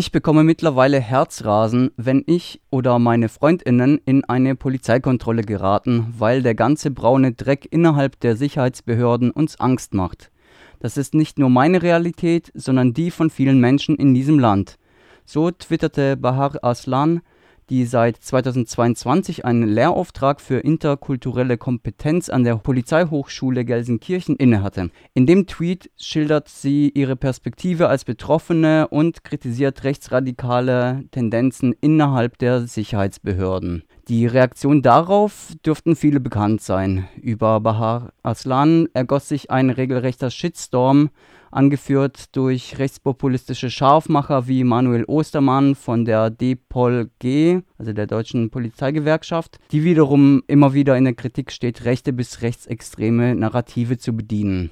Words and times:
Ich 0.00 0.12
bekomme 0.12 0.44
mittlerweile 0.44 0.98
Herzrasen, 0.98 1.90
wenn 1.98 2.24
ich 2.26 2.62
oder 2.70 2.98
meine 2.98 3.28
Freundinnen 3.28 4.00
in 4.06 4.24
eine 4.24 4.56
Polizeikontrolle 4.56 5.42
geraten, 5.42 6.14
weil 6.16 6.40
der 6.40 6.54
ganze 6.54 6.90
braune 6.90 7.32
Dreck 7.32 7.68
innerhalb 7.70 8.18
der 8.20 8.34
Sicherheitsbehörden 8.34 9.30
uns 9.30 9.60
Angst 9.60 9.92
macht. 9.92 10.30
Das 10.78 10.96
ist 10.96 11.12
nicht 11.12 11.38
nur 11.38 11.50
meine 11.50 11.82
Realität, 11.82 12.50
sondern 12.54 12.94
die 12.94 13.10
von 13.10 13.28
vielen 13.28 13.60
Menschen 13.60 13.96
in 13.96 14.14
diesem 14.14 14.38
Land. 14.38 14.78
So 15.26 15.50
twitterte 15.50 16.16
Bahar 16.16 16.64
Aslan, 16.64 17.20
die 17.70 17.86
seit 17.86 18.16
2022 18.16 19.44
einen 19.44 19.68
Lehrauftrag 19.68 20.40
für 20.40 20.58
interkulturelle 20.58 21.56
Kompetenz 21.56 22.28
an 22.28 22.44
der 22.44 22.56
Polizeihochschule 22.56 23.64
Gelsenkirchen 23.64 24.36
innehatte. 24.36 24.90
In 25.14 25.26
dem 25.26 25.46
Tweet 25.46 25.90
schildert 25.96 26.48
sie 26.48 26.90
ihre 26.90 27.16
Perspektive 27.16 27.88
als 27.88 28.04
Betroffene 28.04 28.88
und 28.88 29.22
kritisiert 29.22 29.84
rechtsradikale 29.84 31.04
Tendenzen 31.12 31.74
innerhalb 31.80 32.38
der 32.38 32.66
Sicherheitsbehörden. 32.66 33.84
Die 34.08 34.26
Reaktion 34.26 34.82
darauf 34.82 35.52
dürften 35.64 35.94
viele 35.94 36.18
bekannt 36.18 36.62
sein. 36.62 37.06
Über 37.22 37.60
Bahar 37.60 38.12
Aslan 38.24 38.88
ergoss 38.92 39.28
sich 39.28 39.52
ein 39.52 39.70
regelrechter 39.70 40.30
Shitstorm, 40.30 41.10
angeführt 41.50 42.36
durch 42.36 42.78
rechtspopulistische 42.78 43.70
Scharfmacher 43.70 44.46
wie 44.48 44.64
Manuel 44.64 45.04
Ostermann 45.04 45.74
von 45.74 46.04
der 46.04 46.30
DPOL-G, 46.30 47.60
also 47.78 47.92
der 47.92 48.06
deutschen 48.06 48.50
Polizeigewerkschaft, 48.50 49.58
die 49.72 49.84
wiederum 49.84 50.42
immer 50.46 50.74
wieder 50.74 50.96
in 50.96 51.04
der 51.04 51.14
Kritik 51.14 51.52
steht, 51.52 51.84
rechte 51.84 52.12
bis 52.12 52.42
rechtsextreme 52.42 53.34
Narrative 53.34 53.98
zu 53.98 54.14
bedienen. 54.14 54.70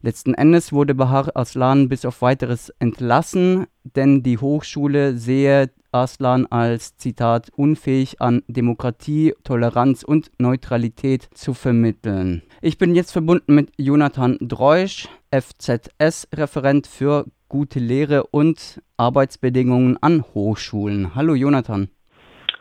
Letzten 0.00 0.34
Endes 0.34 0.72
wurde 0.72 0.94
Bahar 0.94 1.36
Aslan 1.36 1.88
bis 1.88 2.04
auf 2.04 2.22
weiteres 2.22 2.70
entlassen, 2.78 3.66
denn 3.82 4.22
die 4.22 4.38
Hochschule 4.38 5.16
sehe 5.16 5.70
Aslan 5.90 6.46
als 6.46 6.96
Zitat 6.96 7.50
unfähig 7.56 8.20
an 8.20 8.42
Demokratie, 8.46 9.34
Toleranz 9.42 10.04
und 10.04 10.30
Neutralität 10.38 11.28
zu 11.34 11.52
vermitteln. 11.52 12.42
Ich 12.60 12.78
bin 12.78 12.94
jetzt 12.94 13.10
verbunden 13.10 13.54
mit 13.54 13.72
Jonathan 13.76 14.38
Dreusch, 14.40 15.08
FZS-Referent 15.32 16.86
für 16.86 17.26
gute 17.48 17.80
Lehre 17.80 18.24
und 18.26 18.80
Arbeitsbedingungen 18.98 19.96
an 20.00 20.22
Hochschulen. 20.34 21.16
Hallo 21.16 21.34
Jonathan. 21.34 21.88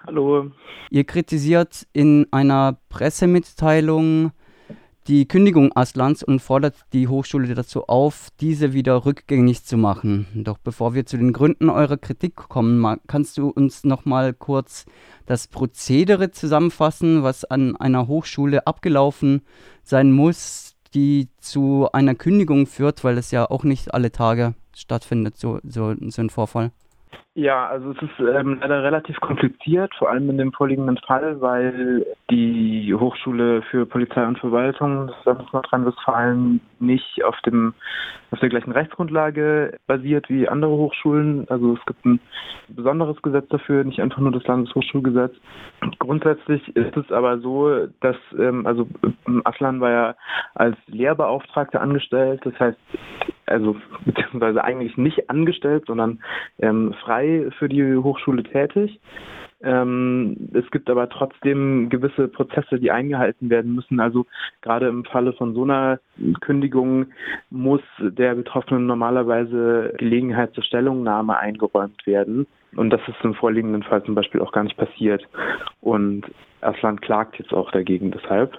Hallo. 0.07 0.51
Ihr 0.89 1.03
kritisiert 1.03 1.85
in 1.93 2.27
einer 2.31 2.79
Pressemitteilung 2.89 4.31
die 5.07 5.25
Kündigung 5.25 5.71
Aslans 5.73 6.21
und 6.21 6.41
fordert 6.41 6.75
die 6.91 7.07
Hochschule 7.07 7.55
dazu 7.55 7.87
auf, 7.87 8.29
diese 8.41 8.73
wieder 8.73 9.05
rückgängig 9.05 9.63
zu 9.63 9.77
machen. 9.77 10.27
Doch 10.33 10.57
bevor 10.57 10.93
wir 10.93 11.05
zu 11.05 11.17
den 11.17 11.31
Gründen 11.31 11.69
eurer 11.69 11.97
Kritik 11.97 12.35
kommen, 12.35 12.99
kannst 13.07 13.37
du 13.37 13.49
uns 13.49 13.85
noch 13.85 14.03
mal 14.03 14.33
kurz 14.33 14.85
das 15.25 15.47
Prozedere 15.47 16.31
zusammenfassen, 16.31 17.23
was 17.23 17.45
an 17.45 17.77
einer 17.77 18.07
Hochschule 18.07 18.67
abgelaufen 18.67 19.41
sein 19.83 20.11
muss, 20.11 20.75
die 20.93 21.29
zu 21.39 21.87
einer 21.93 22.15
Kündigung 22.15 22.67
führt, 22.67 23.03
weil 23.05 23.17
es 23.17 23.31
ja 23.31 23.49
auch 23.49 23.63
nicht 23.63 23.93
alle 23.93 24.11
Tage 24.11 24.55
stattfindet, 24.75 25.37
so, 25.37 25.59
so, 25.63 25.95
so 26.07 26.21
ein 26.21 26.29
Vorfall. 26.29 26.71
Ja, 27.37 27.67
also 27.67 27.91
es 27.91 28.01
ist 28.01 28.19
ähm, 28.19 28.57
leider 28.61 28.81
relativ 28.81 29.19
kompliziert, 29.19 29.93
vor 29.99 30.09
allem 30.09 30.27
in 30.31 30.39
dem 30.39 30.51
vorliegenden 30.53 30.97
Fall, 30.97 31.39
weil 31.39 32.03
die 32.31 32.91
Hochschule 32.95 33.61
für 33.69 33.85
Polizei 33.85 34.25
und 34.25 34.39
Verwaltung 34.39 35.05
des 35.05 35.15
Landes 35.23 35.53
Nordrhein-Westfalen 35.53 36.61
nicht 36.79 37.23
auf 37.23 37.39
dem 37.45 37.75
auf 38.31 38.39
der 38.39 38.49
gleichen 38.49 38.71
Rechtsgrundlage 38.71 39.77
basiert 39.85 40.27
wie 40.29 40.49
andere 40.49 40.71
Hochschulen. 40.71 41.45
Also 41.49 41.75
es 41.75 41.85
gibt 41.85 42.03
ein 42.07 42.19
besonderes 42.69 43.21
Gesetz 43.21 43.47
dafür, 43.49 43.83
nicht 43.83 44.01
einfach 44.01 44.17
nur 44.17 44.31
das 44.31 44.43
Landeshochschulgesetz. 44.47 45.35
Grundsätzlich 45.99 46.75
ist 46.75 46.97
es 46.97 47.11
aber 47.11 47.37
so, 47.37 47.85
dass 48.01 48.17
ähm, 48.39 48.65
also 48.65 48.87
Aslan 49.43 49.79
war 49.79 49.91
ja 49.91 50.15
als 50.55 50.75
Lehrbeauftragter 50.87 51.81
angestellt, 51.81 52.41
das 52.43 52.59
heißt 52.59 52.79
also 53.47 53.75
beziehungsweise 54.05 54.63
eigentlich 54.63 54.97
nicht 54.97 55.29
angestellt, 55.29 55.85
sondern 55.87 56.19
ähm, 56.59 56.93
frei 57.03 57.49
für 57.57 57.69
die 57.69 57.95
Hochschule 57.95 58.43
tätig. 58.43 58.99
Ähm, 59.61 60.49
es 60.53 60.69
gibt 60.69 60.89
aber 60.89 61.09
trotzdem 61.09 61.89
gewisse 61.89 62.27
Prozesse, 62.27 62.79
die 62.79 62.91
eingehalten 62.91 63.49
werden 63.49 63.73
müssen. 63.73 63.99
Also 63.99 64.27
gerade 64.61 64.87
im 64.87 65.03
Falle 65.03 65.33
von 65.33 65.55
so 65.55 65.63
einer 65.63 65.99
Kündigung 66.41 67.07
muss 67.49 67.81
der 67.99 68.35
Betroffenen 68.35 68.85
normalerweise 68.85 69.93
Gelegenheit 69.97 70.53
zur 70.53 70.63
Stellungnahme 70.63 71.37
eingeräumt 71.37 72.05
werden. 72.05 72.45
Und 72.75 72.91
das 72.91 73.01
ist 73.07 73.23
im 73.23 73.33
vorliegenden 73.33 73.81
Fall 73.81 74.03
zum 74.03 74.13
Beispiel 74.13 74.41
auch 74.41 74.51
gar 74.51 74.63
nicht 74.63 74.77
passiert. 74.77 75.27
Und 75.81 76.25
Aslan 76.61 77.01
klagt 77.01 77.39
jetzt 77.39 77.53
auch 77.53 77.71
dagegen 77.71 78.11
deshalb. 78.11 78.57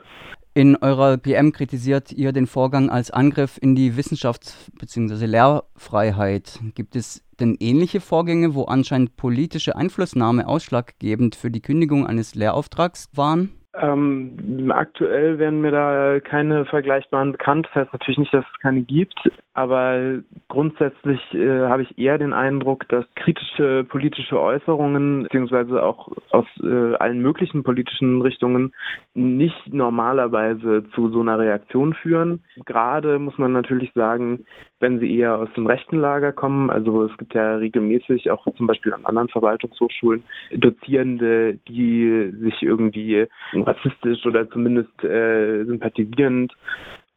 In 0.59 0.75
eurer 0.75 1.19
PM 1.19 1.53
kritisiert 1.53 2.11
ihr 2.11 2.33
den 2.33 2.49
Vorgang 2.49 2.91
als 2.91 3.13
Angriff 3.13 3.59
in 3.63 3.77
die 3.77 3.93
Wissenschafts- 3.93 4.57
bzw. 4.77 5.25
Lehrfreiheit. 5.27 6.59
Gibt 6.75 6.97
es 6.97 7.23
denn 7.39 7.57
ähnliche 7.61 8.01
Vorgänge, 8.01 8.57
wo 8.57 8.65
anscheinend 8.65 9.17
politische 9.17 9.77
Einflussnahme 9.77 10.49
ausschlaggebend 10.49 11.37
für 11.37 11.53
die 11.53 11.63
Kündigung 11.63 12.09
eines 12.09 12.35
Lehrauftrags 12.35 13.09
waren? 13.13 13.51
Ähm, 13.81 14.73
aktuell 14.75 15.39
werden 15.39 15.61
mir 15.61 15.71
da 15.71 16.21
keine 16.21 16.65
vergleichbaren 16.65 17.33
bekannt. 17.33 17.67
Das 17.67 17.83
heißt 17.83 17.93
natürlich 17.93 18.19
nicht, 18.19 18.35
dass 18.35 18.45
es 18.53 18.61
keine 18.61 18.83
gibt, 18.83 19.19
aber 19.55 20.21
grundsätzlich 20.49 21.21
äh, 21.35 21.67
habe 21.67 21.83
ich 21.83 21.99
eher 21.99 22.19
den 22.19 22.33
Eindruck, 22.33 22.89
dass 22.89 23.05
kritische 23.15 23.85
politische 23.89 24.41
Äußerungen 24.41 25.25
beziehungsweise 25.25 25.83
auch 25.83 26.11
aus 26.31 26.47
äh, 26.63 26.95
allen 26.95 27.21
möglichen 27.21 27.63
politischen 27.63 28.23
Richtungen 28.23 28.73
nicht 29.15 29.73
normalerweise 29.73 30.85
zu 30.95 31.11
so 31.11 31.21
einer 31.21 31.39
Reaktion 31.39 31.95
führen. 31.95 32.43
Gerade 32.67 33.19
muss 33.19 33.39
man 33.39 33.53
natürlich 33.53 33.93
sagen, 33.95 34.45
wenn 34.81 35.01
sie 35.01 35.19
eher 35.19 35.39
aus 35.39 35.49
dem 35.57 35.67
rechten 35.67 35.99
Lager 35.99 36.33
kommen. 36.33 36.71
Also 36.71 37.05
es 37.05 37.17
gibt 37.17 37.35
ja 37.35 37.57
regelmäßig 37.57 38.31
auch 38.31 38.47
zum 38.57 38.67
Beispiel 38.67 38.95
an 38.95 39.05
anderen 39.05 39.29
Verwaltungshochschulen 39.29 40.23
Dozierende, 40.53 41.59
die 41.69 42.33
sich 42.41 42.63
irgendwie 42.63 43.27
rassistisch 43.69 44.25
oder 44.27 44.49
zumindest 44.51 45.05
äh, 45.05 45.65
sympathisierend 45.65 46.53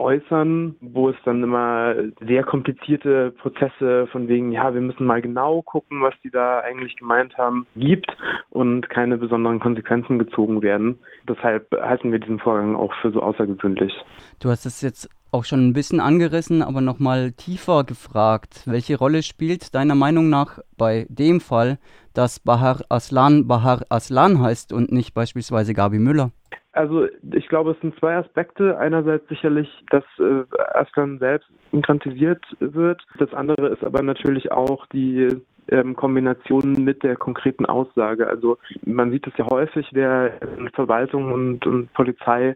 äußern, 0.01 0.75
wo 0.81 1.09
es 1.09 1.15
dann 1.23 1.43
immer 1.43 1.95
sehr 2.25 2.43
komplizierte 2.43 3.31
Prozesse 3.31 4.07
von 4.11 4.27
wegen, 4.27 4.51
ja, 4.51 4.73
wir 4.73 4.81
müssen 4.81 5.05
mal 5.05 5.21
genau 5.21 5.61
gucken, 5.61 6.01
was 6.01 6.15
die 6.23 6.31
da 6.31 6.59
eigentlich 6.59 6.95
gemeint 6.97 7.37
haben, 7.37 7.67
gibt 7.75 8.11
und 8.49 8.89
keine 8.89 9.17
besonderen 9.17 9.59
Konsequenzen 9.59 10.17
gezogen 10.19 10.61
werden. 10.61 10.99
Deshalb 11.29 11.71
halten 11.71 12.11
wir 12.11 12.19
diesen 12.19 12.39
Vorgang 12.39 12.75
auch 12.75 12.93
für 13.01 13.11
so 13.11 13.21
außergewöhnlich. 13.21 13.93
Du 14.41 14.49
hast 14.49 14.65
es 14.65 14.81
jetzt 14.81 15.09
auch 15.31 15.45
schon 15.45 15.67
ein 15.67 15.73
bisschen 15.73 15.99
angerissen, 15.99 16.61
aber 16.61 16.81
nochmal 16.81 17.31
tiefer 17.31 17.83
gefragt. 17.83 18.63
Welche 18.65 18.97
Rolle 18.97 19.23
spielt 19.23 19.73
deiner 19.73 19.95
Meinung 19.95 20.29
nach 20.29 20.59
bei 20.77 21.05
dem 21.09 21.39
Fall, 21.39 21.79
dass 22.13 22.39
Bahar 22.39 22.81
Aslan 22.89 23.47
Bahar 23.47 23.81
Aslan 23.89 24.41
heißt 24.41 24.73
und 24.73 24.91
nicht 24.91 25.13
beispielsweise 25.13 25.73
Gabi 25.73 25.99
Müller? 25.99 26.31
Also 26.73 27.05
ich 27.33 27.47
glaube, 27.49 27.71
es 27.71 27.81
sind 27.81 27.97
zwei 27.99 28.15
Aspekte. 28.15 28.77
Einerseits 28.77 29.27
sicherlich, 29.27 29.67
dass 29.89 30.03
äh, 30.19 30.43
Aslan 30.73 31.19
selbst 31.19 31.49
inkrantisiert 31.71 32.43
wird. 32.59 33.01
Das 33.19 33.33
andere 33.33 33.67
ist 33.69 33.83
aber 33.83 34.01
natürlich 34.01 34.51
auch 34.51 34.85
die 34.87 35.41
ähm, 35.71 35.95
Kombination 35.95 36.83
mit 36.83 37.03
der 37.03 37.15
konkreten 37.15 37.65
Aussage. 37.65 38.27
Also 38.27 38.57
man 38.85 39.11
sieht 39.11 39.25
es 39.27 39.33
ja 39.37 39.49
häufig, 39.49 39.87
wer 39.93 40.41
in 40.57 40.69
Verwaltung 40.69 41.31
und, 41.31 41.65
und 41.65 41.91
Polizei 41.93 42.55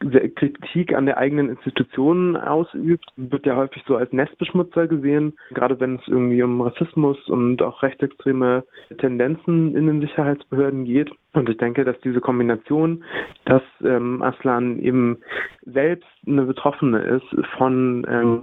Kritik 0.00 0.94
an 0.94 1.06
der 1.06 1.18
eigenen 1.18 1.48
Institution 1.48 2.36
ausübt, 2.36 3.06
wird 3.16 3.46
ja 3.46 3.56
häufig 3.56 3.82
so 3.86 3.96
als 3.96 4.12
Nestbeschmutzer 4.12 4.86
gesehen, 4.86 5.34
gerade 5.50 5.80
wenn 5.80 5.96
es 5.96 6.08
irgendwie 6.08 6.42
um 6.42 6.60
Rassismus 6.60 7.18
und 7.28 7.62
auch 7.62 7.82
rechtsextreme 7.82 8.64
Tendenzen 8.98 9.74
in 9.76 9.86
den 9.86 10.00
Sicherheitsbehörden 10.00 10.84
geht. 10.84 11.10
Und 11.34 11.48
ich 11.48 11.56
denke, 11.56 11.84
dass 11.84 11.98
diese 12.00 12.20
Kombination, 12.20 13.04
dass 13.44 13.62
ähm, 13.82 14.22
Aslan 14.22 14.78
eben 14.78 15.18
selbst 15.62 16.08
eine 16.26 16.42
Betroffene 16.42 16.98
ist 17.00 17.26
von 17.56 18.06
ähm, 18.08 18.42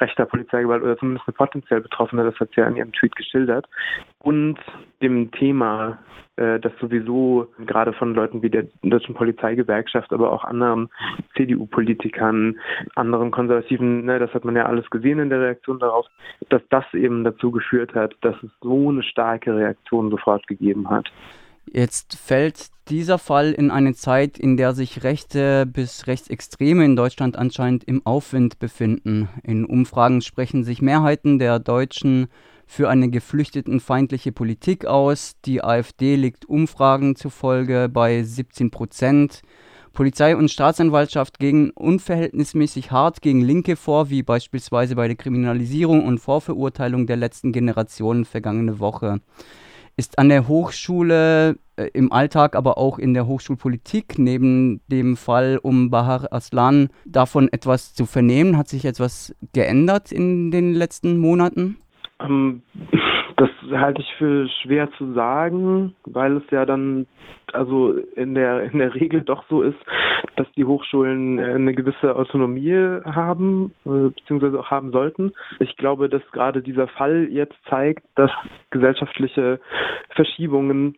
rechter 0.00 0.26
Polizeigewalt 0.26 0.82
oder 0.82 0.98
zumindest 0.98 1.26
eine 1.26 1.34
potenziell 1.34 1.80
Betroffene, 1.80 2.24
das 2.24 2.38
hat 2.38 2.50
sie 2.54 2.60
ja 2.60 2.68
in 2.68 2.76
ihrem 2.76 2.92
Tweet 2.92 3.16
geschildert, 3.16 3.66
und 4.18 4.58
dem 5.00 5.30
Thema, 5.30 5.98
äh, 6.36 6.60
das 6.60 6.72
sowieso 6.78 7.48
gerade 7.64 7.94
von 7.94 8.14
Leuten 8.14 8.42
wie 8.42 8.50
der 8.50 8.66
Deutschen 8.82 9.14
Polizeigewerkschaft, 9.14 10.12
aber 10.12 10.30
auch 10.30 10.44
anderen 10.44 10.90
CDU-Politikern, 11.36 12.58
anderen 12.96 13.30
Konservativen, 13.30 14.04
ne, 14.04 14.18
das 14.18 14.34
hat 14.34 14.44
man 14.44 14.56
ja 14.56 14.66
alles 14.66 14.88
gesehen 14.90 15.20
in 15.20 15.30
der 15.30 15.40
Reaktion 15.40 15.78
darauf, 15.78 16.06
dass 16.50 16.62
das 16.68 16.84
eben 16.92 17.24
dazu 17.24 17.50
geführt 17.50 17.94
hat, 17.94 18.14
dass 18.20 18.36
es 18.42 18.50
so 18.60 18.90
eine 18.90 19.02
starke 19.02 19.56
Reaktion 19.56 20.10
sofort 20.10 20.46
gegeben 20.46 20.90
hat. 20.90 21.10
Jetzt 21.72 22.16
fällt 22.16 22.68
dieser 22.88 23.18
Fall 23.18 23.52
in 23.52 23.70
eine 23.70 23.94
Zeit, 23.94 24.38
in 24.38 24.56
der 24.56 24.74
sich 24.74 25.02
Rechte 25.02 25.66
bis 25.66 26.06
Rechtsextreme 26.06 26.84
in 26.84 26.96
Deutschland 26.96 27.36
anscheinend 27.36 27.84
im 27.84 28.06
Aufwind 28.06 28.58
befinden. 28.58 29.28
In 29.42 29.64
Umfragen 29.64 30.22
sprechen 30.22 30.62
sich 30.62 30.80
Mehrheiten 30.80 31.38
der 31.38 31.58
Deutschen 31.58 32.28
für 32.66 32.88
eine 32.88 33.10
geflüchtetenfeindliche 33.10 34.32
Politik 34.32 34.86
aus. 34.86 35.34
Die 35.44 35.62
AfD 35.62 36.16
liegt 36.16 36.44
Umfragen 36.46 37.16
zufolge 37.16 37.88
bei 37.92 38.22
17 38.22 38.70
Prozent. 38.70 39.42
Polizei 39.92 40.36
und 40.36 40.50
Staatsanwaltschaft 40.50 41.38
gehen 41.38 41.70
unverhältnismäßig 41.70 42.90
hart 42.90 43.22
gegen 43.22 43.40
Linke 43.40 43.76
vor, 43.76 44.10
wie 44.10 44.22
beispielsweise 44.22 44.94
bei 44.94 45.06
der 45.06 45.16
Kriminalisierung 45.16 46.04
und 46.04 46.18
Vorverurteilung 46.18 47.06
der 47.06 47.16
letzten 47.16 47.52
Generation 47.52 48.24
vergangene 48.26 48.78
Woche. 48.78 49.20
Ist 49.98 50.18
an 50.18 50.28
der 50.28 50.46
Hochschule 50.46 51.56
äh, 51.76 51.88
im 51.94 52.12
Alltag, 52.12 52.54
aber 52.54 52.76
auch 52.76 52.98
in 52.98 53.14
der 53.14 53.26
Hochschulpolitik 53.26 54.18
neben 54.18 54.82
dem 54.88 55.16
Fall 55.16 55.58
um 55.62 55.88
Bahar 55.88 56.30
Aslan 56.34 56.90
davon 57.06 57.48
etwas 57.50 57.94
zu 57.94 58.04
vernehmen? 58.04 58.58
Hat 58.58 58.68
sich 58.68 58.84
etwas 58.84 59.34
geändert 59.54 60.12
in 60.12 60.50
den 60.50 60.74
letzten 60.74 61.16
Monaten? 61.16 61.78
Ähm, 62.20 62.60
das 63.36 63.50
halte 63.70 64.00
ich 64.00 64.14
für 64.14 64.48
schwer 64.62 64.90
zu 64.92 65.12
sagen, 65.12 65.94
weil 66.04 66.38
es 66.38 66.50
ja 66.50 66.64
dann 66.64 67.06
also 67.52 67.92
in 68.16 68.34
der 68.34 68.62
in 68.62 68.78
der 68.78 68.94
Regel 68.94 69.20
doch 69.20 69.44
so 69.48 69.62
ist, 69.62 69.78
dass 70.36 70.50
die 70.52 70.64
Hochschulen 70.64 71.38
äh, 71.38 71.54
eine 71.54 71.74
gewisse 71.74 72.16
Autonomie 72.16 72.74
haben 73.04 73.72
äh, 73.84 74.10
beziehungsweise 74.10 74.58
auch 74.58 74.70
haben 74.70 74.90
sollten. 74.90 75.32
Ich 75.60 75.76
glaube, 75.76 76.08
dass 76.08 76.22
gerade 76.32 76.62
dieser 76.62 76.88
Fall 76.88 77.28
jetzt 77.30 77.56
zeigt, 77.68 78.04
dass 78.14 78.30
gesellschaftliche 78.70 79.60
Verschiebungen 80.10 80.96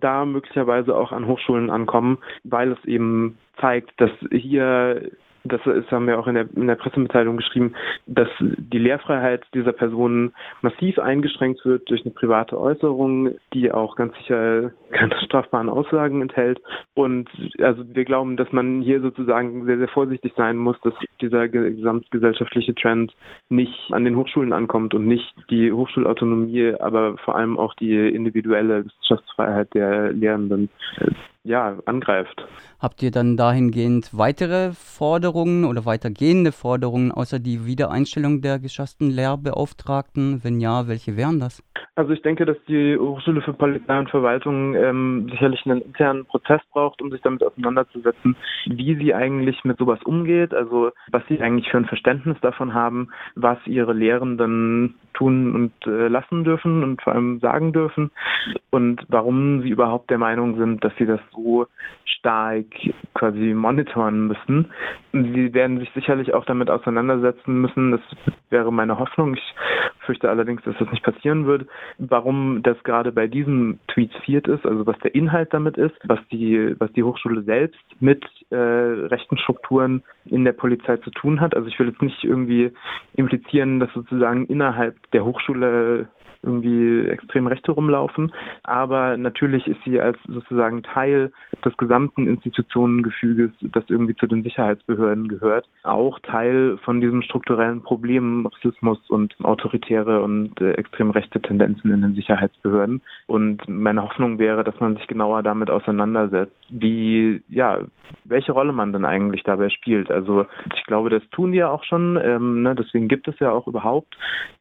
da 0.00 0.24
möglicherweise 0.24 0.96
auch 0.96 1.12
an 1.12 1.26
Hochschulen 1.26 1.70
ankommen, 1.70 2.18
weil 2.44 2.72
es 2.72 2.84
eben 2.86 3.38
zeigt, 3.60 3.92
dass 4.00 4.10
hier 4.30 5.10
das 5.44 5.60
ist, 5.66 5.90
haben 5.90 6.06
wir 6.06 6.18
auch 6.18 6.26
in 6.26 6.34
der, 6.34 6.48
in 6.56 6.66
der 6.66 6.74
Pressemitteilung 6.74 7.36
geschrieben, 7.36 7.74
dass 8.06 8.28
die 8.40 8.78
Lehrfreiheit 8.78 9.44
dieser 9.52 9.72
Personen 9.72 10.32
massiv 10.62 10.98
eingeschränkt 10.98 11.64
wird 11.66 11.88
durch 11.90 12.02
eine 12.04 12.14
private 12.14 12.58
Äußerung, 12.58 13.32
die 13.52 13.70
auch 13.70 13.96
ganz 13.96 14.16
sicher 14.16 14.72
keine 14.90 15.14
strafbaren 15.20 15.68
Aussagen 15.68 16.22
enthält. 16.22 16.60
Und 16.94 17.28
also 17.60 17.84
wir 17.86 18.04
glauben, 18.04 18.38
dass 18.38 18.50
man 18.52 18.80
hier 18.80 19.00
sozusagen 19.00 19.66
sehr, 19.66 19.78
sehr 19.78 19.88
vorsichtig 19.88 20.32
sein 20.36 20.56
muss, 20.56 20.80
dass 20.82 20.94
dieser 21.20 21.48
gesamtgesellschaftliche 21.48 22.74
Trend 22.74 23.12
nicht 23.50 23.92
an 23.92 24.04
den 24.04 24.16
Hochschulen 24.16 24.54
ankommt 24.54 24.94
und 24.94 25.06
nicht 25.06 25.34
die 25.50 25.72
Hochschulautonomie, 25.72 26.74
aber 26.80 27.18
vor 27.18 27.36
allem 27.36 27.58
auch 27.58 27.74
die 27.74 28.08
individuelle 28.08 28.86
Wissenschaftsfreiheit 28.86 29.74
der 29.74 30.12
Lehrenden 30.12 30.70
ja, 31.44 31.78
angreift. 31.84 32.46
Habt 32.80 33.02
ihr 33.02 33.10
dann 33.10 33.36
dahingehend 33.36 34.10
weitere 34.12 34.72
Forderungen 34.72 35.64
oder 35.64 35.84
weitergehende 35.84 36.52
Forderungen 36.52 37.12
außer 37.12 37.38
die 37.38 37.66
Wiedereinstellung 37.66 38.40
der 38.40 38.58
geschassten 38.58 39.10
Lehrbeauftragten? 39.10 40.42
Wenn 40.42 40.60
ja, 40.60 40.88
welche 40.88 41.16
wären 41.16 41.40
das? 41.40 41.62
Also 41.96 42.12
ich 42.12 42.22
denke, 42.22 42.44
dass 42.44 42.56
die 42.66 42.98
Hochschule 42.98 43.40
für 43.42 43.52
Polizei 43.52 43.98
und 43.98 44.10
Verwaltung 44.10 44.74
ähm, 44.74 45.28
sicherlich 45.30 45.64
einen 45.64 45.82
internen 45.82 46.24
Prozess 46.24 46.60
braucht, 46.72 47.00
um 47.00 47.10
sich 47.10 47.20
damit 47.20 47.44
auseinanderzusetzen, 47.44 48.36
wie 48.66 48.96
sie 48.96 49.14
eigentlich 49.14 49.62
mit 49.64 49.78
sowas 49.78 50.02
umgeht, 50.02 50.52
also 50.52 50.90
was 51.12 51.22
sie 51.28 51.40
eigentlich 51.40 51.70
für 51.70 51.76
ein 51.76 51.84
Verständnis 51.84 52.36
davon 52.40 52.74
haben, 52.74 53.10
was 53.36 53.58
ihre 53.66 53.92
Lehrenden 53.92 54.96
tun 55.12 55.54
und 55.54 55.86
äh, 55.86 56.08
lassen 56.08 56.42
dürfen 56.42 56.82
und 56.82 57.00
vor 57.00 57.12
allem 57.12 57.38
sagen 57.38 57.72
dürfen 57.72 58.10
und 58.70 59.04
warum 59.08 59.62
sie 59.62 59.68
überhaupt 59.68 60.10
der 60.10 60.18
Meinung 60.18 60.56
sind, 60.56 60.82
dass 60.82 60.92
sie 60.98 61.06
das 61.06 61.20
so 61.34 61.66
stark 62.04 62.66
quasi 63.14 63.52
monitoren 63.54 64.28
müssen. 64.28 64.72
Sie 65.12 65.52
werden 65.52 65.78
sich 65.78 65.90
sicherlich 65.94 66.32
auch 66.34 66.44
damit 66.46 66.70
auseinandersetzen 66.70 67.60
müssen. 67.60 67.92
Das 67.92 68.00
wäre 68.50 68.72
meine 68.72 68.98
Hoffnung. 68.98 69.34
Ich 69.34 69.54
fürchte 70.06 70.30
allerdings, 70.30 70.62
dass 70.62 70.76
das 70.78 70.90
nicht 70.90 71.02
passieren 71.02 71.46
wird. 71.46 71.66
Warum 71.98 72.62
das 72.62 72.82
gerade 72.82 73.12
bei 73.12 73.26
diesem 73.26 73.78
Tweet 73.88 74.12
viert 74.24 74.48
ist, 74.48 74.64
also 74.66 74.86
was 74.86 74.98
der 75.00 75.14
Inhalt 75.14 75.52
damit 75.52 75.76
ist, 75.76 75.96
was 76.04 76.18
die, 76.30 76.74
was 76.78 76.92
die 76.92 77.02
Hochschule 77.02 77.42
selbst 77.42 77.80
mit 78.00 78.24
äh, 78.50 78.56
rechten 78.56 79.38
Strukturen 79.38 80.02
in 80.24 80.44
der 80.44 80.52
Polizei 80.52 80.96
zu 80.98 81.10
tun 81.10 81.40
hat. 81.40 81.54
Also 81.54 81.68
ich 81.68 81.78
will 81.78 81.88
jetzt 81.88 82.02
nicht 82.02 82.24
irgendwie 82.24 82.72
implizieren, 83.14 83.80
dass 83.80 83.92
sozusagen 83.92 84.46
innerhalb 84.46 84.96
der 85.12 85.24
Hochschule 85.24 86.08
irgendwie 86.44 87.08
extrem 87.08 87.46
Rechte 87.46 87.72
rumlaufen. 87.72 88.32
Aber 88.62 89.16
natürlich 89.16 89.66
ist 89.66 89.82
sie 89.84 90.00
als 90.00 90.18
sozusagen 90.28 90.82
Teil 90.82 91.32
des 91.64 91.76
gesamten 91.76 92.26
Institutionengefüges, 92.26 93.50
das 93.62 93.84
irgendwie 93.88 94.16
zu 94.16 94.26
den 94.26 94.42
Sicherheitsbehörden 94.42 95.28
gehört, 95.28 95.68
auch 95.82 96.18
Teil 96.20 96.78
von 96.84 97.00
diesem 97.00 97.22
strukturellen 97.22 97.82
Problem 97.82 98.46
Rassismus 98.46 98.98
und 99.08 99.34
autoritäre 99.42 100.22
und 100.22 100.60
äh, 100.60 100.72
extrem 100.72 101.10
rechte 101.10 101.40
Tendenzen 101.40 101.90
in 101.90 102.02
den 102.02 102.14
Sicherheitsbehörden. 102.14 103.02
Und 103.26 103.68
meine 103.68 104.02
Hoffnung 104.02 104.38
wäre, 104.38 104.64
dass 104.64 104.78
man 104.80 104.96
sich 104.96 105.06
genauer 105.06 105.42
damit 105.42 105.70
auseinandersetzt, 105.70 106.54
wie, 106.68 107.42
ja, 107.48 107.80
welche 108.24 108.52
Rolle 108.52 108.72
man 108.72 108.92
denn 108.92 109.04
eigentlich 109.04 109.42
dabei 109.42 109.70
spielt. 109.70 110.10
Also 110.10 110.46
ich 110.74 110.84
glaube, 110.84 111.10
das 111.10 111.22
tun 111.30 111.52
die 111.52 111.58
ja 111.58 111.70
auch 111.70 111.84
schon. 111.84 112.18
Ähm, 112.22 112.62
ne? 112.62 112.74
Deswegen 112.74 113.08
gibt 113.08 113.28
es 113.28 113.38
ja 113.38 113.50
auch 113.50 113.66
überhaupt 113.66 114.16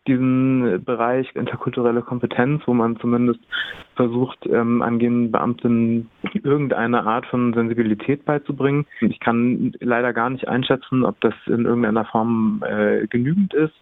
diesen 0.07 0.83
Bereich 0.83 1.33
interkulturelle 1.35 1.72
Kompetenz, 2.01 2.61
wo 2.65 2.73
man 2.73 2.97
zumindest 2.97 3.39
versucht, 3.95 4.45
ähm, 4.45 4.81
angehenden 4.81 5.31
Beamten 5.31 6.09
irgendeine 6.43 7.03
Art 7.03 7.25
von 7.27 7.53
Sensibilität 7.53 8.25
beizubringen. 8.25 8.85
Ich 9.01 9.19
kann 9.19 9.73
leider 9.79 10.13
gar 10.13 10.29
nicht 10.29 10.47
einschätzen, 10.47 11.03
ob 11.03 11.19
das 11.21 11.33
in 11.47 11.65
irgendeiner 11.65 12.05
Form 12.05 12.63
äh, 12.67 13.07
genügend 13.07 13.53
ist. 13.53 13.73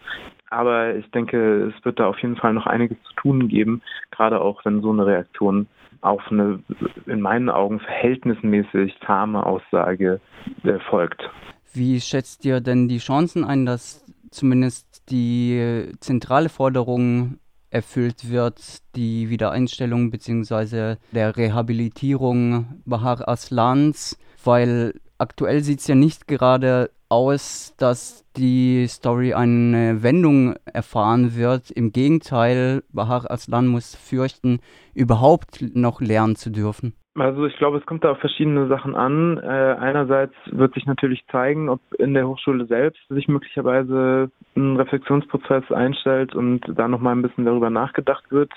Aber 0.50 0.96
ich 0.96 1.10
denke, 1.12 1.74
es 1.74 1.86
wird 1.86 2.00
da 2.00 2.08
auf 2.08 2.20
jeden 2.20 2.36
Fall 2.36 2.54
noch 2.54 2.68
einiges 2.68 2.98
zu 3.04 3.14
tun 3.16 3.48
geben, 3.48 3.82
gerade 4.12 4.42
auch 4.42 4.64
wenn 4.66 4.82
so 4.82 4.92
eine 4.92 5.06
Reaktion 5.06 5.68
auf 6.02 6.22
eine 6.30 6.60
in 7.06 7.22
meinen 7.22 7.50
Augen 7.50 7.80
verhältnismäßig 7.80 8.96
zahme 9.06 9.46
Aussage 9.46 10.20
äh, 10.64 10.80
folgt. 10.90 11.30
Wie 11.74 12.02
schätzt 12.02 12.44
ihr 12.44 12.60
denn 12.60 12.88
die 12.88 12.98
Chancen 12.98 13.46
ein, 13.46 13.66
dass 13.66 14.06
zumindest 14.30 15.10
die 15.10 15.92
zentrale 16.00 16.50
Forderung 16.50 17.38
erfüllt 17.72 18.30
wird, 18.30 18.80
die 18.96 19.30
Wiedereinstellung 19.30 20.12
bzw. 20.12 20.98
der 21.12 21.36
Rehabilitierung 21.36 22.82
Bahar 22.86 23.28
Aslans, 23.28 24.18
weil 24.44 25.00
aktuell 25.18 25.64
sieht 25.64 25.80
es 25.80 25.88
ja 25.88 25.96
nicht 25.96 26.28
gerade 26.28 26.92
aus, 27.10 27.74
dass 27.78 28.24
die 28.38 28.88
Story 28.88 29.34
eine 29.34 30.04
Wendung 30.04 30.56
erfahren 30.66 31.36
wird. 31.36 31.72
Im 31.72 31.92
Gegenteil, 31.92 32.84
Bahar 32.90 33.30
Aslan 33.30 33.68
muss 33.68 33.96
fürchten, 33.96 34.60
überhaupt 34.94 35.62
noch 35.76 36.00
lernen 36.00 36.36
zu 36.36 36.50
dürfen. 36.50 36.94
Also 37.16 37.46
ich 37.46 37.58
glaube, 37.58 37.78
es 37.78 37.86
kommt 37.86 38.06
da 38.06 38.12
auf 38.12 38.20
verschiedene 38.20 38.68
Sachen 38.68 38.96
an. 38.96 39.38
Äh, 39.38 39.76
einerseits 39.80 40.34
wird 40.46 40.74
sich 40.74 40.86
natürlich 40.86 41.26
zeigen, 41.30 41.68
ob 41.68 41.82
in 42.00 42.14
der 42.14 42.26
Hochschule 42.26 42.66
selbst 42.66 43.02
sich 43.10 43.28
möglicherweise 43.28 44.32
ein 44.56 44.78
Reflexionsprozess 44.78 45.70
einstellt 45.72 46.34
und 46.34 46.62
da 46.68 46.88
nochmal 46.88 47.16
ein 47.16 47.22
bisschen 47.22 47.44
darüber 47.44 47.70
nachgedacht 47.70 48.32
wird. 48.32 48.52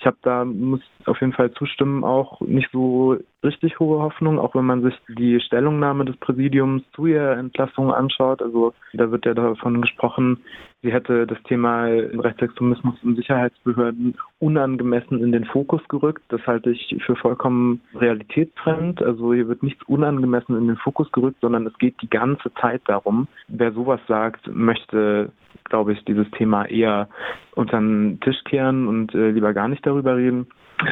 Ich 0.00 0.06
habe 0.06 0.16
da, 0.22 0.46
muss 0.46 0.80
auf 1.04 1.20
jeden 1.20 1.34
Fall 1.34 1.52
zustimmen, 1.52 2.04
auch 2.04 2.40
nicht 2.40 2.70
so 2.72 3.18
richtig 3.44 3.78
hohe 3.80 4.00
Hoffnung, 4.00 4.38
auch 4.38 4.54
wenn 4.54 4.64
man 4.64 4.82
sich 4.82 4.94
die 5.08 5.40
Stellungnahme 5.40 6.06
des 6.06 6.16
Präsidiums 6.16 6.82
zu 6.94 7.04
ihrer 7.04 7.36
Entlassung 7.36 7.92
anschaut. 7.92 8.40
Also 8.40 8.72
da 8.94 9.10
wird 9.10 9.26
ja 9.26 9.34
davon 9.34 9.82
gesprochen, 9.82 10.38
sie 10.80 10.90
hätte 10.90 11.26
das 11.26 11.36
Thema 11.42 11.84
Rechtsextremismus 11.84 12.94
und 13.02 13.16
Sicherheitsbehörden 13.16 14.16
unangemessen 14.38 15.22
in 15.22 15.32
den 15.32 15.44
Fokus 15.44 15.86
gerückt. 15.88 16.22
Das 16.28 16.46
halte 16.46 16.70
ich 16.70 16.96
für 17.04 17.16
vollkommen 17.16 17.82
realitätsfremd. 17.94 19.02
Also 19.02 19.34
hier 19.34 19.48
wird 19.48 19.62
nichts 19.62 19.82
unangemessen 19.84 20.56
in 20.56 20.66
den 20.66 20.78
Fokus 20.78 21.12
gerückt, 21.12 21.42
sondern 21.42 21.66
es 21.66 21.76
geht 21.76 22.00
die 22.00 22.08
ganze 22.08 22.50
Zeit 22.54 22.80
darum, 22.86 23.28
wer 23.48 23.72
sowas 23.72 24.00
sagt, 24.08 24.46
möchte 24.46 25.30
glaube 25.70 25.92
ich, 25.92 26.04
dieses 26.04 26.30
Thema 26.32 26.66
eher 26.66 27.08
unter 27.54 27.78
den 27.78 28.20
Tisch 28.20 28.42
kehren 28.44 28.88
und 28.88 29.14
äh, 29.14 29.30
lieber 29.30 29.52
gar 29.52 29.68
nicht 29.68 29.86
darüber 29.86 30.16
reden. 30.16 30.46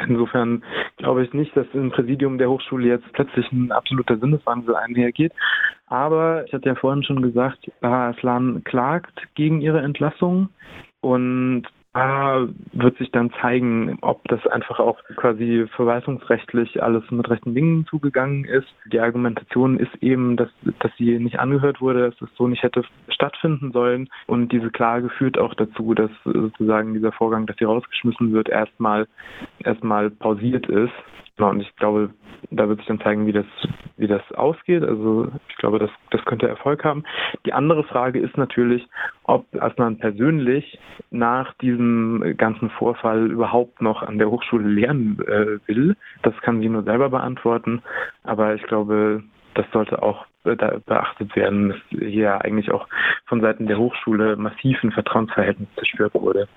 Insofern 0.09 0.62
glaube 0.97 1.25
ich 1.25 1.33
nicht, 1.33 1.57
dass 1.57 1.67
im 1.73 1.91
Präsidium 1.91 2.38
der 2.38 2.50
Hochschule 2.50 2.87
jetzt 2.87 3.11
plötzlich 3.12 3.50
ein 3.53 3.73
absoluter 3.73 4.19
Sinneswandel 4.19 4.77
einhergeht. 4.77 5.33
Aber 5.87 6.45
ich 6.47 6.53
hatte 6.53 6.69
ja 6.69 6.75
vorhin 6.75 7.03
schon 7.03 7.23
gesagt, 7.23 7.71
Baha 7.81 8.11
Aslan 8.11 8.62
klagt 8.65 9.23
gegen 9.35 9.61
ihre 9.61 9.81
Entlassung 9.81 10.50
und 11.00 11.65
da 11.99 12.47
wird 12.75 12.97
sich 12.99 13.11
dann 13.11 13.33
zeigen, 13.40 13.99
ob 14.02 14.23
das 14.28 14.47
einfach 14.47 14.78
auch 14.78 14.99
quasi 15.17 15.67
verwaltungsrechtlich 15.75 16.81
alles 16.81 17.02
mit 17.11 17.28
rechten 17.28 17.57
Dingen 17.57 17.87
zugegangen 17.87 18.45
ist. 18.45 18.69
Die 18.93 19.00
Argumentation 19.00 19.81
ist 19.81 19.93
eben, 20.00 20.37
dass, 20.37 20.49
dass 20.78 20.93
sie 20.97 21.19
nicht 21.19 21.40
angehört 21.40 21.81
wurde, 21.81 22.11
dass 22.11 22.21
es 22.23 22.28
so 22.37 22.47
nicht 22.47 22.62
hätte 22.62 22.85
stattfinden 23.09 23.73
sollen. 23.73 24.09
Und 24.28 24.52
diese 24.52 24.71
Klage 24.71 25.09
führt 25.09 25.38
auch 25.38 25.55
dazu, 25.55 25.93
dass 25.93 26.11
sozusagen 26.23 26.95
dieser 26.95 27.11
Vorgang, 27.11 27.47
dass 27.47 27.57
sie 27.57 27.64
rausgeschmissen 27.64 28.33
wird, 28.33 28.49
erstmal 28.49 29.09
erstmal 29.59 30.11
pausiert 30.11 30.69
ist. 30.69 30.93
Genau, 31.38 31.50
und 31.50 31.61
ich 31.61 31.75
glaube, 31.76 32.11
da 32.50 32.68
wird 32.68 32.80
sich 32.80 32.88
dann 32.88 33.00
zeigen, 33.00 33.26
wie 33.28 33.33
das, 33.33 33.47
wie 33.97 34.09
das 34.09 34.23
ausgeht. 34.33 34.83
Also 34.83 35.28
ich 35.49 35.57
glaube, 35.57 35.78
das, 35.78 35.90
das 36.11 36.25
könnte 36.25 36.49
Erfolg 36.49 36.85
haben. 36.85 37.04
Die 37.47 37.52
andere 37.52 37.85
Frage 37.85 38.18
ist 38.18 38.37
natürlich, 38.37 38.88
ob 39.23 39.47
Aslan 39.61 39.99
persönlich 39.99 40.80
nach 41.12 41.54
diesem 41.59 42.35
ganzen 42.37 42.71
Vorfall 42.71 43.30
überhaupt 43.30 43.80
noch 43.80 44.02
an 44.02 44.18
der 44.18 44.30
Hochschule 44.30 44.68
lernen 44.68 45.21
äh, 45.28 45.59
will. 45.68 45.97
Das 46.23 46.37
kann 46.40 46.61
sie 46.61 46.68
nur 46.68 46.83
selber 46.83 47.09
beantworten. 47.09 47.83
Aber 48.25 48.57
ich 48.57 48.62
glaube, 48.64 49.23
das 49.54 49.66
sollte 49.73 50.02
auch 50.02 50.26
beachtet 50.42 51.37
werden, 51.37 51.68
dass 51.68 51.78
hier 51.90 52.42
eigentlich 52.45 52.73
auch 52.73 52.88
von 53.26 53.40
Seiten 53.40 53.68
der 53.68 53.78
Hochschule 53.78 54.35
massiv 54.37 54.83
ein 54.83 54.90
Vertrauensverhältnis 54.90 55.68
zerstört 55.76 56.14
wurde. 56.14 56.49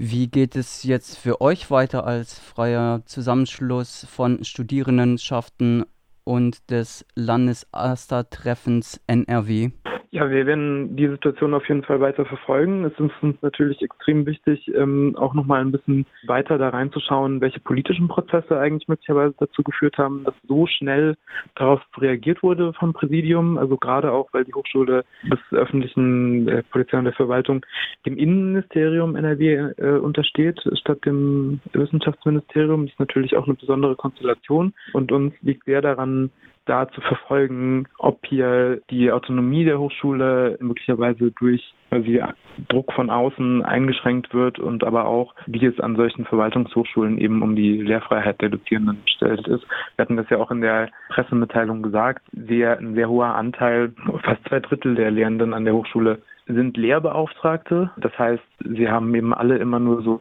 Wie 0.00 0.28
geht 0.28 0.54
es 0.54 0.84
jetzt 0.84 1.18
für 1.18 1.40
euch 1.40 1.72
weiter 1.72 2.06
als 2.06 2.38
freier 2.38 3.02
Zusammenschluss 3.04 4.06
von 4.08 4.44
Studierendenschaften 4.44 5.86
und 6.22 6.70
des 6.70 7.04
Landesaster-Treffens 7.16 9.00
NRW? 9.08 9.70
Ja, 10.10 10.30
wir 10.30 10.46
werden 10.46 10.96
die 10.96 11.06
Situation 11.06 11.52
auf 11.52 11.68
jeden 11.68 11.82
Fall 11.82 12.00
weiter 12.00 12.24
verfolgen. 12.24 12.84
Es 12.84 12.92
ist 12.92 13.12
uns 13.20 13.36
natürlich 13.42 13.82
extrem 13.82 14.24
wichtig, 14.24 14.72
ähm, 14.74 15.14
auch 15.16 15.34
nochmal 15.34 15.60
ein 15.60 15.70
bisschen 15.70 16.06
weiter 16.26 16.56
da 16.56 16.70
reinzuschauen, 16.70 17.42
welche 17.42 17.60
politischen 17.60 18.08
Prozesse 18.08 18.58
eigentlich 18.58 18.88
möglicherweise 18.88 19.34
dazu 19.38 19.62
geführt 19.62 19.98
haben, 19.98 20.24
dass 20.24 20.34
so 20.46 20.66
schnell 20.66 21.14
darauf 21.56 21.82
reagiert 21.98 22.42
wurde 22.42 22.72
vom 22.72 22.94
Präsidium. 22.94 23.58
Also 23.58 23.76
gerade 23.76 24.10
auch, 24.10 24.32
weil 24.32 24.44
die 24.44 24.54
Hochschule 24.54 25.04
des 25.24 25.40
öffentlichen 25.50 26.46
der 26.46 26.62
Polizei 26.62 26.96
und 26.96 27.04
der 27.04 27.12
Verwaltung 27.12 27.66
dem 28.06 28.16
Innenministerium 28.16 29.14
NRW 29.14 29.72
äh, 29.76 29.98
untersteht, 29.98 30.58
statt 30.80 31.04
dem 31.04 31.60
Wissenschaftsministerium. 31.74 32.86
Das 32.86 32.94
ist 32.94 33.00
natürlich 33.00 33.36
auch 33.36 33.44
eine 33.44 33.56
besondere 33.56 33.94
Konstellation 33.94 34.72
und 34.94 35.12
uns 35.12 35.34
liegt 35.42 35.66
sehr 35.66 35.82
daran, 35.82 36.30
da 36.68 36.88
zu 36.88 37.00
verfolgen, 37.00 37.86
ob 37.98 38.24
hier 38.26 38.80
die 38.90 39.10
Autonomie 39.10 39.64
der 39.64 39.78
Hochschule 39.78 40.58
möglicherweise 40.60 41.32
durch 41.32 41.74
quasi 41.88 42.22
Druck 42.68 42.92
von 42.92 43.10
außen 43.10 43.64
eingeschränkt 43.64 44.34
wird 44.34 44.58
und 44.58 44.84
aber 44.84 45.06
auch, 45.06 45.34
wie 45.46 45.64
es 45.64 45.80
an 45.80 45.96
solchen 45.96 46.24
Verwaltungshochschulen 46.24 47.18
eben 47.18 47.42
um 47.42 47.56
die 47.56 47.80
Lehrfreiheit 47.80 48.40
der 48.40 48.50
Dozierenden 48.50 49.02
bestellt 49.04 49.46
ist. 49.48 49.64
Wir 49.96 50.02
hatten 50.04 50.16
das 50.16 50.28
ja 50.28 50.38
auch 50.38 50.50
in 50.50 50.60
der 50.60 50.90
Pressemitteilung 51.10 51.82
gesagt, 51.82 52.22
sehr, 52.32 52.78
ein 52.78 52.94
sehr 52.94 53.08
hoher 53.08 53.34
Anteil, 53.34 53.92
fast 54.22 54.46
zwei 54.48 54.60
Drittel 54.60 54.94
der 54.94 55.10
Lehrenden 55.10 55.54
an 55.54 55.64
der 55.64 55.74
Hochschule 55.74 56.18
sind 56.48 56.76
Lehrbeauftragte. 56.76 57.90
Das 57.98 58.18
heißt, 58.18 58.42
sie 58.64 58.88
haben 58.88 59.14
eben 59.14 59.34
alle 59.34 59.58
immer 59.58 59.78
nur 59.78 60.02
so 60.02 60.20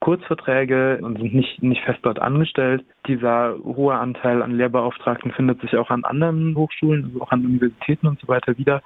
Kurzverträge 0.00 0.98
und 1.02 1.18
sind 1.18 1.34
nicht, 1.34 1.62
nicht 1.62 1.82
fest 1.84 2.00
dort 2.02 2.20
angestellt. 2.20 2.84
Dieser 3.06 3.56
hohe 3.64 3.94
Anteil 3.94 4.42
an 4.42 4.56
Lehrbeauftragten 4.56 5.32
findet 5.32 5.60
sich 5.60 5.76
auch 5.76 5.90
an 5.90 6.04
anderen 6.04 6.54
Hochschulen, 6.56 7.04
also 7.04 7.22
auch 7.22 7.32
an 7.32 7.44
Universitäten 7.44 8.06
und 8.06 8.20
so 8.20 8.28
weiter 8.28 8.56
wieder. 8.58 8.82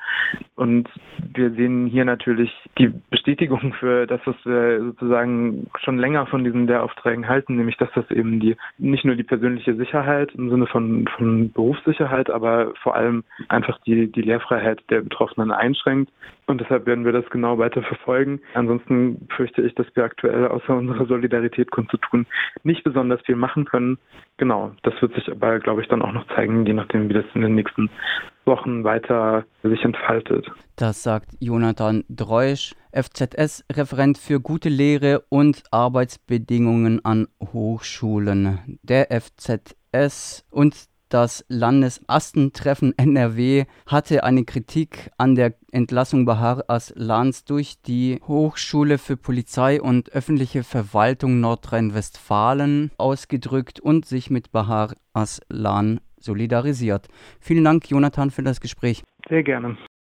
Und 0.55 0.89
wir 1.35 1.51
sehen 1.51 1.87
hier 1.87 2.05
natürlich 2.05 2.51
die 2.79 2.93
Bestätigung 3.11 3.75
für 3.81 4.07
das, 4.07 4.21
was 4.25 4.37
wir 4.45 4.81
sozusagen 4.81 5.67
schon 5.83 5.99
länger 5.99 6.27
von 6.27 6.45
diesen 6.45 6.67
Lehraufträgen 6.67 7.29
halten, 7.29 7.57
nämlich 7.57 7.77
dass 7.77 7.91
das 7.95 8.11
eben 8.11 8.41
die 8.41 8.57
nicht 8.79 9.05
nur 9.05 9.17
die 9.17 9.23
persönliche 9.23 9.75
Sicherheit 9.77 10.33
im 10.35 10.51
Sinne 10.51 10.67
von, 10.67 11.07
von 11.17 11.53
Berufssicherheit, 11.53 12.31
aber 12.31 12.73
vor 12.83 12.97
allem 12.97 13.25
einfach 13.49 13.79
die, 13.87 14.11
die 14.11 14.23
Lehrfreiheit 14.23 14.83
der 14.91 15.03
Betroffenen 15.03 15.51
einschränkt. 15.51 16.11
Und 16.47 16.61
deshalb 16.61 16.87
werden 16.87 17.05
wir 17.05 17.13
das 17.13 17.29
genau 17.31 17.59
weiter 17.59 17.83
verfolgen. 17.83 18.41
Ansonsten 18.55 19.27
fürchte 19.35 19.63
ich, 19.63 19.75
dass 19.75 19.87
wir 19.95 20.05
aktuell 20.05 20.47
außer 20.47 20.77
unserer 20.77 21.07
Solidarität 21.07 21.71
kundzutun 21.71 22.27
nicht 22.63 22.85
besonders 22.85 23.21
viel 23.23 23.37
machen 23.37 23.65
können. 23.65 23.99
Genau, 24.39 24.73
das 24.83 24.93
wird 25.01 25.15
sich 25.15 25.31
aber, 25.31 25.59
glaube 25.61 25.81
ich, 25.81 25.89
dann 25.89 26.03
auch 26.03 26.13
noch 26.13 26.27
zeigen, 26.35 26.67
je 26.67 26.75
nachdem, 26.75 27.09
wie 27.09 27.15
das 27.15 27.25
in 27.35 27.41
den 27.41 27.55
nächsten 27.55 27.89
Wochen 28.45 28.85
weiter 28.85 29.45
sich 29.63 29.83
entfaltet. 29.83 30.47
Das 30.77 31.03
sagt 31.03 31.31
Jonathan 31.41 32.05
Dreusch, 32.11 32.75
FZS-Referent 32.93 34.19
für 34.19 34.41
gute 34.41 34.69
Lehre 34.69 35.25
und 35.31 35.63
Arbeitsbedingungen 35.71 37.03
an 37.03 37.29
Hochschulen. 37.41 38.79
Der 38.83 39.09
FZS 39.11 40.45
und 40.51 40.87
das 41.09 41.45
Landesastentreffen 41.49 42.97
NRW 42.97 43.67
hatte 43.87 44.25
eine 44.25 44.45
Kritik 44.45 45.11
an 45.17 45.35
der 45.35 45.55
Entlassung 45.71 46.25
Bahar 46.25 46.65
Aslans 46.69 47.45
durch 47.45 47.81
die 47.83 48.21
Hochschule 48.27 48.99
für 48.99 49.17
Polizei 49.17 49.81
und 49.81 50.11
öffentliche 50.13 50.65
Verwaltung 50.65 51.41
Nordrhein-Westfalen 51.41 52.91
ausgedrückt 52.99 53.79
und 53.79 54.05
sich 54.07 54.31
mit 54.31 54.51
Bahar 54.51 54.95
Aslan 55.13 56.01
solidarisiert. 56.19 57.09
Vielen 57.41 57.65
Dank, 57.65 57.89
Jonathan, 57.89 58.31
für 58.31 58.43
das 58.43 58.61
Gespräch. 58.61 59.05
Sehr 59.29 59.43
gerne. 59.43 59.77